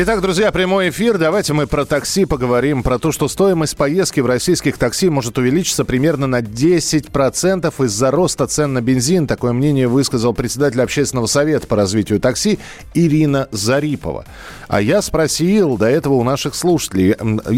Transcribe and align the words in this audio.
Итак, 0.00 0.20
друзья, 0.20 0.52
прямой 0.52 0.90
эфир. 0.90 1.18
Давайте 1.18 1.54
мы 1.54 1.66
про 1.66 1.84
такси 1.84 2.24
поговорим, 2.24 2.84
про 2.84 3.00
то, 3.00 3.10
что 3.10 3.26
стоимость 3.26 3.76
поездки 3.76 4.20
в 4.20 4.26
российских 4.26 4.78
такси 4.78 5.08
может 5.08 5.38
увеличиться 5.38 5.84
примерно 5.84 6.28
на 6.28 6.40
10% 6.40 7.84
из-за 7.84 8.10
роста 8.12 8.46
цен 8.46 8.74
на 8.74 8.80
бензин. 8.80 9.26
Такое 9.26 9.52
мнение 9.52 9.88
высказал 9.88 10.34
председатель 10.34 10.80
общественного 10.80 11.26
совета 11.26 11.66
по 11.66 11.74
развитию 11.74 12.20
такси 12.20 12.60
Ирина 12.94 13.48
Зарипова. 13.50 14.24
А 14.68 14.80
я 14.80 15.02
спросил 15.02 15.76
до 15.76 15.86
этого 15.86 16.14
у 16.14 16.22
наших 16.22 16.54
слушателей 16.54 17.16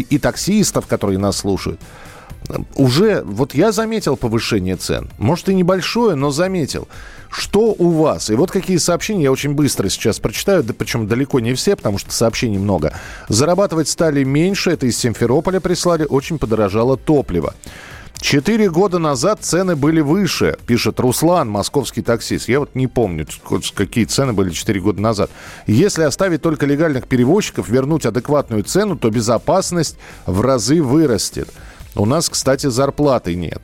и 0.09 0.17
таксистов, 0.17 0.87
которые 0.87 1.19
нас 1.19 1.37
слушают, 1.37 1.79
уже, 2.75 3.21
вот 3.23 3.53
я 3.53 3.71
заметил 3.71 4.17
повышение 4.17 4.75
цен. 4.75 5.09
Может 5.17 5.49
и 5.49 5.53
небольшое, 5.53 6.15
но 6.15 6.31
заметил. 6.31 6.87
Что 7.29 7.75
у 7.77 7.89
вас? 7.91 8.29
И 8.29 8.35
вот 8.35 8.51
какие 8.51 8.77
сообщения 8.77 9.23
я 9.23 9.31
очень 9.31 9.53
быстро 9.53 9.87
сейчас 9.89 10.19
прочитаю, 10.19 10.63
да, 10.63 10.73
причем 10.77 11.07
далеко 11.07 11.39
не 11.39 11.53
все, 11.53 11.75
потому 11.75 11.97
что 11.97 12.11
сообщений 12.11 12.57
много. 12.57 12.93
Зарабатывать 13.29 13.87
стали 13.87 14.23
меньше, 14.23 14.71
это 14.71 14.85
из 14.85 14.97
Симферополя 14.97 15.59
прислали, 15.59 16.05
очень 16.05 16.37
подорожало 16.37 16.97
топливо. 16.97 17.53
Четыре 18.21 18.69
года 18.69 18.99
назад 18.99 19.39
цены 19.41 19.75
были 19.75 19.99
выше, 19.99 20.55
пишет 20.67 20.99
Руслан, 20.99 21.49
московский 21.49 22.03
таксист. 22.03 22.47
Я 22.49 22.59
вот 22.59 22.75
не 22.75 22.85
помню, 22.85 23.25
какие 23.73 24.05
цены 24.05 24.31
были 24.31 24.51
четыре 24.51 24.79
года 24.79 25.01
назад. 25.01 25.31
Если 25.65 26.03
оставить 26.03 26.43
только 26.43 26.67
легальных 26.67 27.07
перевозчиков, 27.07 27.67
вернуть 27.67 28.05
адекватную 28.05 28.63
цену, 28.63 28.95
то 28.95 29.09
безопасность 29.09 29.97
в 30.27 30.41
разы 30.41 30.83
вырастет. 30.83 31.49
У 31.95 32.05
нас, 32.05 32.29
кстати, 32.29 32.67
зарплаты 32.67 33.35
нет. 33.35 33.61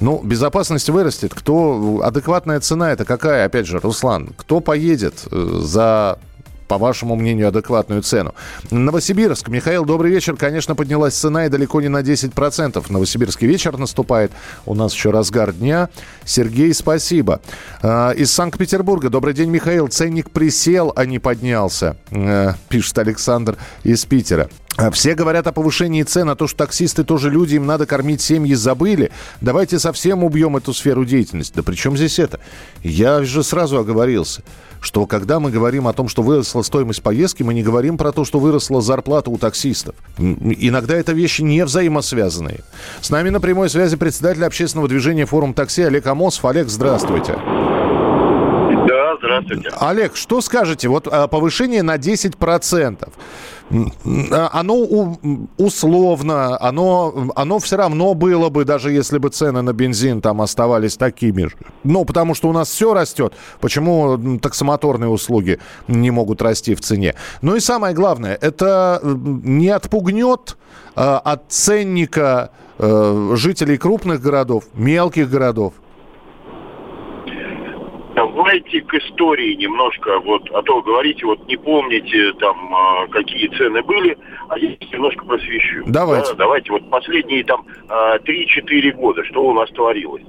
Ну, 0.00 0.20
безопасность 0.22 0.88
вырастет. 0.90 1.34
Кто... 1.34 2.00
Адекватная 2.04 2.60
цена 2.60 2.92
это 2.92 3.04
какая? 3.04 3.46
Опять 3.46 3.66
же, 3.66 3.80
Руслан, 3.80 4.32
кто 4.36 4.60
поедет 4.60 5.24
э, 5.30 5.60
за 5.62 6.18
по 6.68 6.78
вашему 6.78 7.16
мнению, 7.16 7.48
адекватную 7.48 8.02
цену. 8.02 8.34
Новосибирск. 8.70 9.48
Михаил, 9.48 9.84
добрый 9.84 10.10
вечер. 10.12 10.36
Конечно, 10.36 10.74
поднялась 10.74 11.14
цена 11.14 11.46
и 11.46 11.48
далеко 11.48 11.80
не 11.80 11.88
на 11.88 12.02
10%. 12.02 12.84
Новосибирский 12.90 13.48
вечер 13.48 13.78
наступает. 13.78 14.30
У 14.66 14.74
нас 14.74 14.92
еще 14.92 15.10
разгар 15.10 15.52
дня. 15.52 15.88
Сергей, 16.24 16.72
спасибо. 16.74 17.40
А, 17.82 18.10
из 18.10 18.30
Санкт-Петербурга. 18.32 19.08
Добрый 19.08 19.32
день, 19.32 19.48
Михаил. 19.48 19.88
Ценник 19.88 20.30
присел, 20.30 20.92
а 20.94 21.06
не 21.06 21.18
поднялся, 21.18 21.96
э, 22.10 22.52
пишет 22.68 22.98
Александр 22.98 23.56
из 23.82 24.04
Питера. 24.04 24.50
А 24.80 24.92
все 24.92 25.14
говорят 25.14 25.48
о 25.48 25.52
повышении 25.52 26.04
цен, 26.04 26.30
а 26.30 26.36
то, 26.36 26.46
что 26.46 26.58
таксисты 26.58 27.02
тоже 27.02 27.30
люди, 27.30 27.56
им 27.56 27.66
надо 27.66 27.84
кормить 27.84 28.20
семьи, 28.20 28.54
забыли. 28.54 29.10
Давайте 29.40 29.80
совсем 29.80 30.22
убьем 30.22 30.56
эту 30.56 30.72
сферу 30.72 31.04
деятельности. 31.04 31.52
Да 31.56 31.64
при 31.64 31.74
чем 31.74 31.96
здесь 31.96 32.20
это? 32.20 32.38
Я 32.84 33.24
же 33.24 33.42
сразу 33.42 33.78
оговорился, 33.78 34.44
что 34.80 35.04
когда 35.06 35.40
мы 35.40 35.50
говорим 35.50 35.88
о 35.88 35.92
том, 35.92 36.06
что 36.06 36.22
выросла 36.22 36.62
стоимость 36.62 37.02
поездки, 37.02 37.42
мы 37.42 37.54
не 37.54 37.64
говорим 37.64 37.98
про 37.98 38.12
то, 38.12 38.24
что 38.24 38.38
выросла 38.38 38.80
зарплата 38.80 39.30
у 39.30 39.36
таксистов. 39.36 39.96
Иногда 40.16 40.94
это 40.94 41.12
вещи 41.12 41.42
не 41.42 41.64
взаимосвязанные. 41.64 42.60
С 43.00 43.10
нами 43.10 43.30
на 43.30 43.40
прямой 43.40 43.68
связи 43.70 43.96
председатель 43.96 44.44
общественного 44.44 44.88
движения 44.88 45.26
«Форум 45.26 45.54
такси» 45.54 45.82
Олег 45.82 46.06
Амосов. 46.06 46.44
Олег, 46.44 46.68
здравствуйте. 46.68 47.36
Да, 48.86 49.16
здравствуйте. 49.18 49.70
Олег, 49.80 50.14
что 50.14 50.40
скажете? 50.40 50.88
Вот 50.88 51.04
повышение 51.30 51.82
на 51.82 51.96
10%. 51.96 53.08
А, 53.70 54.50
оно 54.52 55.16
условно, 55.58 56.58
оно, 56.60 57.32
оно 57.36 57.58
все 57.58 57.76
равно 57.76 58.14
было 58.14 58.48
бы, 58.48 58.64
даже 58.64 58.90
если 58.92 59.18
бы 59.18 59.28
цены 59.28 59.62
на 59.62 59.72
бензин 59.72 60.20
там 60.20 60.40
оставались 60.40 60.96
такими 60.96 61.42
же. 61.42 61.56
Ну, 61.84 62.04
потому 62.04 62.34
что 62.34 62.48
у 62.48 62.52
нас 62.52 62.68
все 62.68 62.94
растет. 62.94 63.34
Почему 63.60 64.38
таксомоторные 64.38 65.10
услуги 65.10 65.58
не 65.86 66.10
могут 66.10 66.40
расти 66.42 66.74
в 66.74 66.80
цене? 66.80 67.14
Ну 67.42 67.56
и 67.56 67.60
самое 67.60 67.94
главное, 67.94 68.38
это 68.40 69.00
не 69.02 69.68
отпугнет 69.68 70.56
э, 70.96 71.00
от 71.00 71.42
ценника 71.48 72.50
э, 72.78 73.32
жителей 73.34 73.76
крупных 73.76 74.22
городов, 74.22 74.64
мелких 74.74 75.28
городов. 75.28 75.74
Давайте 78.38 78.82
к 78.82 78.94
истории 78.94 79.54
немножко, 79.54 80.20
вот, 80.20 80.48
а 80.54 80.62
то 80.62 80.80
говорите, 80.80 81.26
вот 81.26 81.44
не 81.48 81.56
помните 81.56 82.32
там, 82.34 82.72
а, 82.72 83.08
какие 83.08 83.48
цены 83.48 83.82
были, 83.82 84.16
а 84.48 84.56
я 84.56 84.76
немножко 84.92 85.24
просвещу. 85.26 85.82
Давайте. 85.86 86.30
Да, 86.30 86.36
давайте, 86.36 86.70
вот 86.70 86.88
последние 86.88 87.42
там 87.42 87.66
3-4 87.88 87.88
а, 87.88 88.94
года, 88.94 89.24
что 89.24 89.42
у 89.42 89.52
нас 89.54 89.68
творилось. 89.70 90.22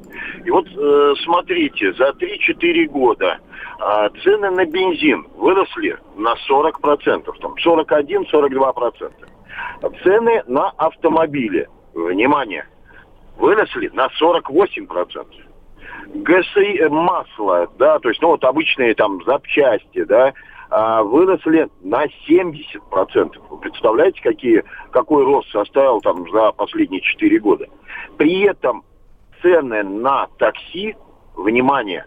И 0.44 0.50
вот 0.50 0.66
э, 0.76 1.14
смотрите, 1.24 1.94
за 1.94 2.10
3-4 2.10 2.86
года 2.88 3.38
а, 3.80 4.10
цены 4.24 4.50
на 4.50 4.66
бензин 4.66 5.28
выросли 5.36 5.96
на 6.16 6.34
40%, 6.50 7.32
там 7.40 7.54
41-42%. 7.64 9.12
Цены 10.04 10.44
на 10.48 10.70
автомобили, 10.78 11.70
внимание, 11.94 12.66
выросли 13.38 13.92
на 13.94 14.08
48%. 14.20 15.49
ГСИ 16.14 16.88
масло, 16.90 17.68
да, 17.78 18.00
то 18.00 18.10
есть, 18.10 18.22
ну, 18.22 18.30
вот 18.30 18.44
обычные 18.44 18.96
там 18.96 19.24
запчасти, 19.26 20.04
да, 20.04 20.34
а, 20.70 21.04
выросли 21.04 21.68
на 21.82 22.06
70%. 22.28 23.42
Вы 23.50 23.58
представляете, 23.58 24.22
какие, 24.22 24.64
какой 24.92 25.24
рост 25.24 25.50
составил 25.52 26.00
там 26.02 26.30
за 26.32 26.52
последние 26.52 27.02
4 27.02 27.40
года? 27.40 27.68
При 28.18 28.42
этом 28.42 28.84
цены 29.42 29.84
на 29.84 30.28
такси, 30.38 30.96
внимание, 31.36 32.06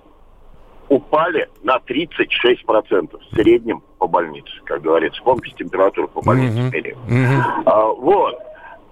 упали 0.88 1.48
на 1.62 1.76
36% 1.76 3.18
в 3.18 3.34
среднем 3.34 3.82
по 3.98 4.06
больнице, 4.06 4.52
как 4.64 4.82
говорится. 4.82 5.22
Помните, 5.22 5.54
температуру 5.56 6.08
по 6.08 6.20
больнице 6.22 6.58
mm-hmm. 6.58 6.96
Mm-hmm. 7.08 7.62
А, 7.66 7.86
вот. 7.86 8.38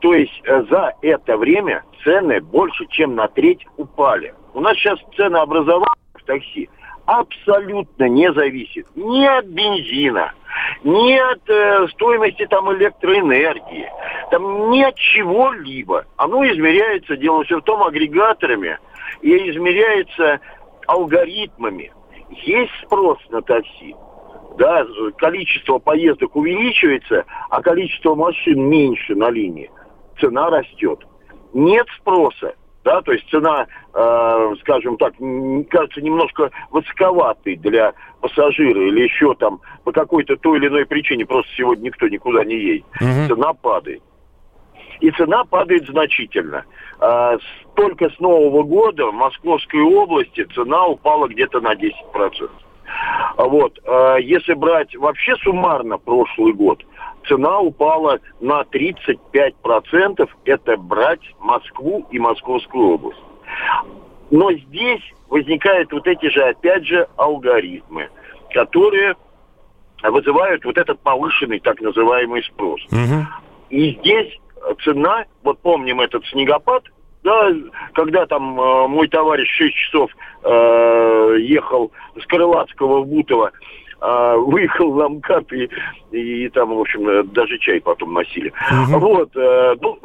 То 0.01 0.15
есть 0.15 0.41
э, 0.45 0.65
за 0.71 0.95
это 1.03 1.37
время 1.37 1.85
цены 2.03 2.41
больше, 2.41 2.87
чем 2.87 3.15
на 3.15 3.29
треть 3.29 3.67
упали. 3.77 4.35
У 4.55 4.61
нас 4.61 4.77
сейчас 4.77 4.99
ценообразование 5.17 5.87
в 6.15 6.25
такси 6.25 6.69
абсолютно 7.07 8.09
не 8.09 8.33
зависит 8.33 8.87
ни 8.95 9.25
от 9.25 9.47
бензина, 9.47 10.33
ни 10.85 11.15
от 11.15 11.49
э, 11.49 11.89
стоимости 11.89 12.47
там 12.47 12.73
электроэнергии, 12.73 13.91
там 14.31 14.71
ни 14.71 14.83
от 14.83 14.95
чего-либо. 14.97 16.05
Оно 16.17 16.45
измеряется, 16.45 17.17
дело 17.17 17.45
все 17.45 17.59
в 17.59 17.63
том, 17.63 17.83
агрегаторами 17.83 18.79
и 19.23 19.51
измеряется 19.51 20.41
алгоритмами. 20.87 21.93
Есть 22.31 22.73
спрос 22.85 23.19
на 23.31 23.43
такси, 23.43 23.95
да, 24.57 24.87
количество 25.19 25.79
поездок 25.79 26.37
увеличивается, 26.37 27.25
а 27.49 27.61
количество 27.61 28.15
машин 28.15 28.69
меньше 28.69 29.15
на 29.15 29.31
линии, 29.31 29.71
цена 30.21 30.49
растет. 30.51 31.01
Нет 31.53 31.87
спроса, 31.99 32.55
да, 32.85 33.03
то 33.03 33.13
есть 33.13 33.29
цена, 33.31 33.67
э, 33.95 34.55
скажем 34.61 34.97
так, 34.97 35.15
кажется 35.71 36.01
немножко 36.01 36.51
высоковатой 36.71 37.57
для 37.57 37.93
пассажира 38.21 38.81
или 38.87 39.03
еще 39.03 39.35
там 39.35 39.61
по 39.85 39.93
какой-то 39.93 40.37
той 40.37 40.59
или 40.59 40.69
иной 40.69 40.87
причине 40.87 41.27
просто 41.27 41.51
сегодня 41.57 41.85
никто 41.85 42.09
никуда 42.09 42.45
не 42.45 42.57
едет. 42.57 42.87
Угу. 43.01 43.35
Цена 43.35 43.53
падает. 43.53 44.03
И 45.01 45.11
цена 45.13 45.45
падает 45.45 45.87
значительно. 45.87 46.65
Э, 47.01 47.37
только 47.75 48.11
с 48.11 48.19
Нового 48.19 48.63
года 48.63 49.07
в 49.07 49.15
Московской 49.15 49.81
области 49.81 50.45
цена 50.55 50.87
упала 50.87 51.29
где-то 51.29 51.61
на 51.61 51.75
10%. 51.75 52.51
Вот. 53.37 53.79
Э, 53.85 54.17
если 54.21 54.55
брать 54.55 54.95
вообще 54.97 55.37
суммарно 55.37 55.99
прошлый 55.99 56.53
год, 56.53 56.83
цена 57.27 57.61
упала 57.61 58.19
на 58.41 58.63
35%. 58.63 60.29
Это 60.45 60.77
брать 60.77 61.35
Москву 61.39 62.07
и 62.11 62.19
Московскую 62.19 62.95
область. 62.95 63.21
Но 64.31 64.53
здесь 64.53 65.03
возникают 65.29 65.93
вот 65.93 66.07
эти 66.07 66.29
же, 66.29 66.43
опять 66.43 66.87
же, 66.87 67.09
алгоритмы, 67.17 68.09
которые 68.53 69.17
вызывают 70.03 70.65
вот 70.65 70.79
этот 70.79 71.01
повышенный 71.01 71.61
так 71.61 71.81
называемый 71.81 72.43
спрос. 72.45 72.81
Угу. 72.91 73.27
И 73.71 73.99
здесь 74.01 74.39
цена, 74.85 75.25
вот 75.43 75.59
помним 75.61 76.01
этот 76.01 76.25
снегопад, 76.27 76.85
да, 77.23 77.51
когда 77.93 78.27
там 78.27 78.59
э, 78.59 78.87
мой 78.89 79.09
товарищ 79.09 79.49
6 79.57 79.75
часов 79.75 80.11
э, 80.43 81.37
ехал 81.41 81.93
с 82.19 82.27
Крылатского 82.27 83.03
в 83.03 83.07
Бутово, 83.07 83.53
а, 84.01 84.37
выехал 84.37 84.95
на 84.95 85.09
МКАД 85.09 85.53
и, 85.53 85.69
и 86.11 86.49
там, 86.51 86.75
в 86.75 86.81
общем, 86.81 87.31
даже 87.33 87.59
чай 87.59 87.81
потом 87.81 88.15
носили. 88.15 88.53
Угу. 88.71 88.99
Вот, 88.99 89.31
а, 89.37 89.75
ну, 89.81 89.99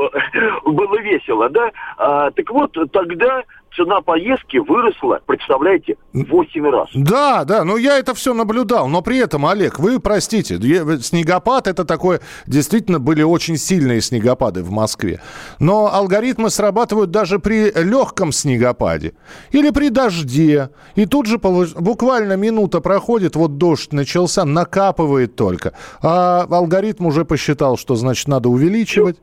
было 0.65 0.99
весело, 0.99 1.49
да? 1.49 1.71
А, 1.97 2.31
так 2.31 2.49
вот, 2.51 2.75
тогда 2.91 3.43
цена 3.75 4.01
поездки 4.01 4.57
выросла, 4.57 5.19
представляете, 5.25 5.97
в 6.13 6.23
8 6.23 6.69
раз. 6.69 6.89
Да, 6.93 7.43
да, 7.43 7.63
ну 7.63 7.77
я 7.77 7.97
это 7.97 8.13
все 8.13 8.33
наблюдал, 8.33 8.87
но 8.87 9.01
при 9.01 9.17
этом, 9.17 9.45
Олег, 9.45 9.79
вы 9.79 9.99
простите, 9.99 10.57
снегопад 11.01 11.67
это 11.67 11.85
такое, 11.85 12.21
действительно 12.47 12.99
были 12.99 13.23
очень 13.23 13.57
сильные 13.57 14.01
снегопады 14.01 14.63
в 14.63 14.71
Москве, 14.71 15.21
но 15.59 15.93
алгоритмы 15.93 16.49
срабатывают 16.49 17.11
даже 17.11 17.39
при 17.39 17.71
легком 17.71 18.31
снегопаде 18.31 19.13
или 19.51 19.69
при 19.69 19.89
дожде, 19.89 20.69
и 20.95 21.05
тут 21.05 21.25
же 21.25 21.37
буквально 21.37 22.33
минута 22.33 22.81
проходит, 22.81 23.35
вот 23.35 23.57
дождь 23.57 23.91
начался, 23.91 24.45
накапывает 24.45 25.35
только, 25.35 25.73
а 26.01 26.47
алгоритм 26.49 27.05
уже 27.07 27.25
посчитал, 27.25 27.77
что 27.77 27.95
значит 27.95 28.27
надо 28.27 28.49
увеличивать, 28.49 29.17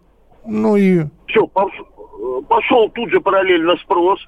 ну 0.45 0.77
и... 0.77 1.05
Все, 1.29 1.49
пошел 2.49 2.89
тут 2.91 3.11
же 3.11 3.21
параллельно 3.21 3.77
спрос, 3.77 4.21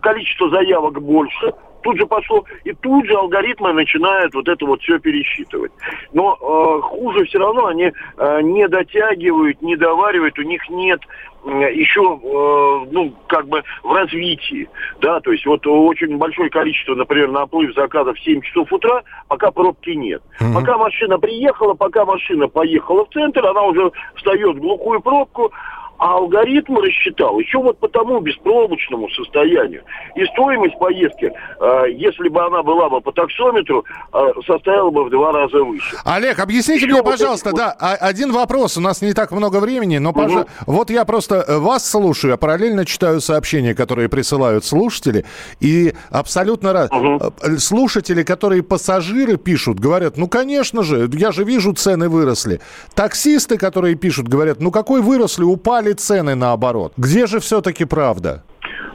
количество 0.00 0.50
заявок 0.50 1.00
больше, 1.00 1.52
тут 1.82 1.96
же 1.96 2.06
пошло, 2.06 2.44
и 2.64 2.72
тут 2.72 3.06
же 3.06 3.14
алгоритмы 3.14 3.72
начинают 3.72 4.34
вот 4.34 4.48
это 4.48 4.64
вот 4.66 4.80
все 4.82 4.98
пересчитывать. 4.98 5.72
Но 6.12 6.34
э, 6.34 6.80
хуже 6.82 7.24
все 7.24 7.38
равно 7.38 7.66
они 7.66 7.92
э, 8.16 8.40
не 8.42 8.68
дотягивают, 8.68 9.62
не 9.62 9.76
доваривают, 9.76 10.38
у 10.38 10.42
них 10.42 10.68
нет 10.68 11.00
э, 11.44 11.72
еще, 11.74 12.00
э, 12.00 12.86
ну, 12.90 13.14
как 13.28 13.48
бы 13.48 13.62
в 13.82 13.92
развитии, 13.92 14.68
да, 15.00 15.20
то 15.20 15.32
есть 15.32 15.46
вот 15.46 15.66
очень 15.66 16.18
большое 16.18 16.50
количество, 16.50 16.94
например, 16.94 17.30
наплыв 17.30 17.74
заказов 17.74 18.16
в 18.16 18.24
7 18.24 18.40
часов 18.42 18.72
утра, 18.72 19.02
пока 19.28 19.50
пробки 19.50 19.90
нет. 19.90 20.22
Mm-hmm. 20.40 20.54
Пока 20.54 20.78
машина 20.78 21.18
приехала, 21.18 21.74
пока 21.74 22.04
машина 22.04 22.48
поехала 22.48 23.04
в 23.04 23.10
центр, 23.10 23.46
она 23.46 23.62
уже 23.62 23.90
встает 24.16 24.56
в 24.56 24.60
глухую 24.60 25.00
пробку, 25.00 25.52
а 25.98 26.16
алгоритм 26.16 26.78
рассчитал 26.78 27.38
еще 27.40 27.58
вот 27.58 27.78
по 27.78 27.88
тому 27.88 28.20
беспробочному 28.20 29.08
состоянию. 29.10 29.82
И 30.14 30.24
стоимость 30.26 30.78
поездки, 30.78 31.30
э, 31.60 31.84
если 31.90 32.28
бы 32.28 32.44
она 32.44 32.62
была 32.62 32.88
бы 32.88 33.00
по 33.00 33.12
таксометру, 33.12 33.84
э, 34.12 34.18
составила 34.46 34.90
бы 34.90 35.04
в 35.04 35.10
два 35.10 35.32
раза 35.32 35.62
выше. 35.62 35.96
Олег, 36.04 36.38
объясните 36.38 36.84
еще 36.84 36.86
мне, 36.86 37.02
вот 37.02 37.12
пожалуйста, 37.12 37.52
да, 37.52 37.76
вот... 37.80 37.98
один 38.00 38.32
вопрос. 38.32 38.76
У 38.76 38.80
нас 38.80 39.02
не 39.02 39.12
так 39.12 39.32
много 39.32 39.58
времени, 39.58 39.98
но, 39.98 40.10
угу. 40.10 40.46
вот 40.66 40.90
я 40.90 41.04
просто 41.04 41.44
э, 41.46 41.58
вас 41.58 41.88
слушаю, 41.88 42.34
а 42.34 42.36
параллельно 42.36 42.84
читаю 42.84 43.20
сообщения, 43.20 43.74
которые 43.74 44.08
присылают 44.08 44.64
слушатели, 44.64 45.24
и 45.60 45.94
абсолютно 46.10 46.72
раз... 46.72 46.90
угу. 46.90 47.58
слушатели, 47.58 48.22
которые 48.22 48.62
пассажиры 48.62 49.36
пишут, 49.36 49.80
говорят, 49.80 50.16
ну, 50.16 50.28
конечно 50.28 50.84
же, 50.84 51.08
я 51.12 51.32
же 51.32 51.42
вижу, 51.42 51.72
цены 51.74 52.08
выросли. 52.08 52.60
Таксисты, 52.94 53.58
которые 53.58 53.96
пишут, 53.96 54.28
говорят, 54.28 54.60
ну, 54.60 54.70
какой 54.70 55.02
выросли, 55.02 55.42
упали 55.42 55.87
упали 55.88 55.92
цены 55.94 56.34
наоборот. 56.34 56.92
Где 56.96 57.26
же 57.26 57.40
все-таки 57.40 57.84
правда? 57.84 58.42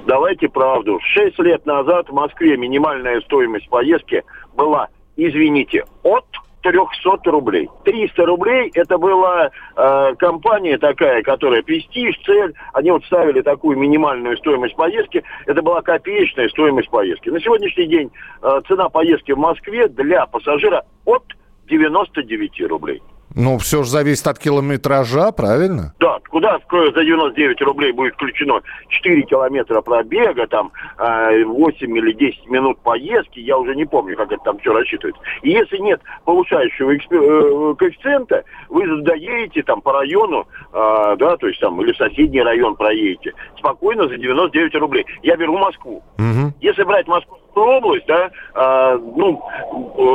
Давайте 0.05 0.49
правду. 0.49 0.99
Шесть 1.01 1.39
лет 1.39 1.65
назад 1.65 2.09
в 2.09 2.13
Москве 2.13 2.57
минимальная 2.57 3.21
стоимость 3.21 3.69
поездки 3.69 4.23
была, 4.55 4.87
извините, 5.15 5.85
от 6.03 6.25
300 6.61 7.31
рублей. 7.31 7.69
300 7.85 8.25
рублей 8.25 8.71
это 8.73 8.97
была 8.97 9.49
э, 9.75 10.15
компания 10.17 10.77
такая, 10.77 11.23
которая 11.23 11.61
престиж, 11.61 12.19
цель. 12.25 12.53
Они 12.73 12.91
вот 12.91 13.03
ставили 13.05 13.41
такую 13.41 13.77
минимальную 13.77 14.37
стоимость 14.37 14.75
поездки. 14.75 15.23
Это 15.45 15.61
была 15.61 15.81
копеечная 15.81 16.49
стоимость 16.49 16.89
поездки. 16.89 17.29
На 17.29 17.39
сегодняшний 17.39 17.87
день 17.87 18.11
э, 18.41 18.61
цена 18.67 18.89
поездки 18.89 19.31
в 19.31 19.37
Москве 19.37 19.87
для 19.87 20.25
пассажира 20.25 20.83
от 21.05 21.23
99 21.69 22.61
рублей. 22.69 23.01
Ну, 23.35 23.57
все 23.57 23.83
же 23.83 23.89
зависит 23.89 24.27
от 24.27 24.39
километража, 24.39 25.31
правильно? 25.31 25.93
Да, 25.99 26.19
куда 26.29 26.59
за 26.69 27.03
99 27.03 27.61
рублей 27.61 27.91
будет 27.91 28.13
включено 28.13 28.61
4 28.89 29.21
километра 29.23 29.81
пробега, 29.81 30.47
там 30.47 30.71
8 30.97 31.97
или 31.97 32.13
10 32.13 32.47
минут 32.49 32.79
поездки, 32.81 33.39
я 33.39 33.57
уже 33.57 33.75
не 33.75 33.85
помню, 33.85 34.15
как 34.15 34.31
это 34.31 34.43
там 34.43 34.59
все 34.59 34.73
рассчитывается. 34.73 35.21
И 35.41 35.51
если 35.51 35.77
нет 35.77 36.01
повышающего 36.25 36.91
э, 36.93 37.75
коэффициента, 37.75 38.43
вы 38.69 39.01
доедете 39.01 39.63
там 39.63 39.81
по 39.81 39.93
району, 39.93 40.47
а, 40.71 41.15
да, 41.15 41.37
то 41.37 41.47
есть 41.47 41.59
там, 41.59 41.81
или 41.81 41.91
в 41.91 41.97
соседний 41.97 42.41
район 42.41 42.75
проедете, 42.75 43.33
спокойно 43.57 44.07
за 44.07 44.17
99 44.17 44.75
рублей. 44.75 45.05
Я 45.21 45.35
беру 45.35 45.57
Москву. 45.57 46.03
Угу. 46.17 46.53
Если 46.61 46.83
брать 46.83 47.07
Москву 47.07 47.37
область, 47.61 48.05
да, 48.07 48.31
э, 48.55 48.99
ну, 49.15 49.43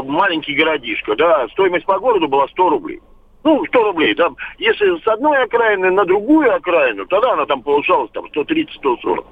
маленький 0.04 0.54
городишко, 0.54 1.16
да, 1.16 1.46
стоимость 1.48 1.86
по 1.86 1.98
городу 1.98 2.28
была 2.28 2.48
100 2.48 2.68
рублей. 2.68 3.00
Ну, 3.44 3.64
100 3.66 3.82
рублей. 3.82 4.14
Там, 4.14 4.36
если 4.58 4.98
с 5.00 5.06
одной 5.06 5.42
окраины 5.42 5.90
на 5.90 6.04
другую 6.04 6.54
окраину, 6.54 7.06
тогда 7.06 7.32
она 7.32 7.46
там 7.46 7.62
повышалась 7.62 8.10
там 8.12 8.26
130-140. 8.26 9.24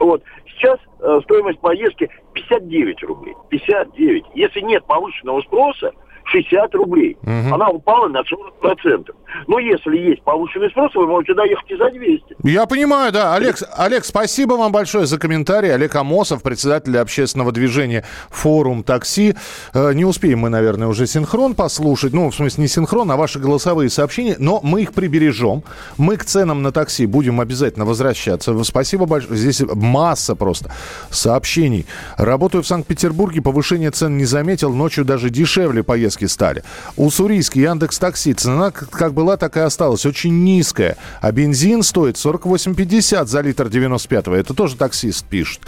Вот. 0.00 0.22
Сейчас 0.46 0.78
э, 1.00 1.20
стоимость 1.24 1.60
поездки 1.60 2.08
59 2.34 3.02
рублей. 3.04 3.34
59. 3.50 4.24
Если 4.34 4.60
нет 4.60 4.84
повышенного 4.86 5.40
спроса, 5.42 5.92
60 6.24 6.74
рублей. 6.74 7.16
Угу. 7.22 7.54
Она 7.54 7.68
упала 7.68 8.08
на 8.08 8.22
40%. 8.22 9.10
Но 9.46 9.58
если 9.58 9.96
есть 9.96 10.22
повышенный 10.22 10.70
спрос, 10.70 10.94
вы 10.94 11.06
можете 11.06 11.34
доехать 11.34 11.70
и 11.70 11.76
за 11.76 11.90
200. 11.90 12.36
Я 12.44 12.66
понимаю, 12.66 13.12
да. 13.12 13.34
Олег, 13.34 13.56
Олег, 13.76 14.04
спасибо 14.04 14.54
вам 14.54 14.72
большое 14.72 15.06
за 15.06 15.18
комментарий. 15.18 15.74
Олег 15.74 15.94
Амосов, 15.96 16.42
председатель 16.42 16.96
общественного 16.96 17.52
движения 17.52 18.04
«Форум 18.30 18.82
такси». 18.82 19.34
Э, 19.72 19.92
не 19.92 20.04
успеем 20.04 20.40
мы, 20.40 20.48
наверное, 20.48 20.88
уже 20.88 21.06
синхрон 21.06 21.54
послушать. 21.54 22.12
Ну, 22.12 22.30
в 22.30 22.34
смысле, 22.34 22.62
не 22.62 22.68
синхрон, 22.68 23.10
а 23.10 23.16
ваши 23.16 23.38
голосовые 23.38 23.90
сообщения. 23.90 24.36
Но 24.38 24.60
мы 24.62 24.82
их 24.82 24.92
прибережем. 24.92 25.62
Мы 25.98 26.16
к 26.16 26.24
ценам 26.24 26.62
на 26.62 26.72
такси 26.72 27.06
будем 27.06 27.40
обязательно 27.40 27.84
возвращаться. 27.84 28.62
Спасибо 28.64 29.06
большое. 29.06 29.36
Здесь 29.36 29.62
масса 29.74 30.36
просто 30.36 30.70
сообщений. 31.10 31.86
Работаю 32.16 32.62
в 32.62 32.66
Санкт-Петербурге, 32.66 33.42
повышение 33.42 33.90
цен 33.90 34.16
не 34.16 34.24
заметил. 34.24 34.72
Ночью 34.72 35.04
даже 35.04 35.30
дешевле 35.30 35.82
поездки 35.82 36.13
стали. 36.26 36.62
Уссурийский 36.96 37.62
Яндекс 37.62 37.98
Такси. 37.98 38.32
Цена 38.34 38.70
как 38.70 39.12
бы 39.12 39.24
была, 39.24 39.36
так 39.38 39.56
и 39.56 39.60
осталась. 39.60 40.04
Очень 40.04 40.44
низкая. 40.44 40.96
А 41.20 41.32
бензин 41.32 41.82
стоит 41.82 42.16
48,50 42.16 43.26
за 43.26 43.40
литр 43.40 43.68
95-го. 43.68 44.34
Это 44.34 44.52
тоже 44.52 44.76
таксист 44.76 45.24
пишет. 45.24 45.60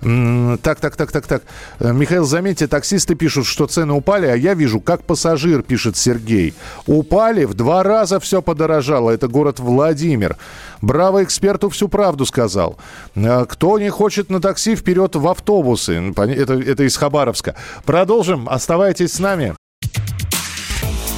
Так, 0.00 0.80
так, 0.80 0.96
так, 0.96 1.12
так, 1.12 1.26
так. 1.26 1.42
Э, 1.78 1.92
Михаил, 1.92 2.24
заметьте, 2.24 2.66
таксисты 2.66 3.14
пишут, 3.14 3.46
что 3.46 3.66
цены 3.66 3.92
упали, 3.92 4.26
а 4.26 4.34
я 4.34 4.54
вижу, 4.54 4.80
как 4.80 5.04
пассажир, 5.04 5.62
пишет 5.62 5.96
Сергей. 5.96 6.54
Упали, 6.86 7.44
в 7.44 7.54
два 7.54 7.82
раза 7.82 8.18
все 8.18 8.42
подорожало. 8.42 9.10
Это 9.10 9.28
город 9.28 9.60
Владимир. 9.60 10.36
Браво 10.80 11.22
эксперту 11.22 11.68
всю 11.68 11.88
правду 11.88 12.26
сказал. 12.26 12.78
Э, 13.14 13.44
кто 13.46 13.78
не 13.78 13.90
хочет 13.90 14.30
на 14.30 14.40
такси, 14.40 14.74
вперед 14.74 15.14
в 15.14 15.28
автобусы. 15.28 16.12
Это, 16.16 16.54
это 16.54 16.82
из 16.82 16.96
Хабаровска. 16.96 17.54
Продолжим. 17.84 18.48
Оставайтесь 18.48 19.12
с 19.12 19.18
нами. 19.20 19.54